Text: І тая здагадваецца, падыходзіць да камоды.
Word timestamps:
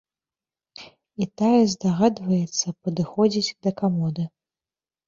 І 1.23 1.27
тая 1.41 1.61
здагадваецца, 1.75 2.67
падыходзіць 2.89 3.55
да 3.69 3.79
камоды. 3.85 4.23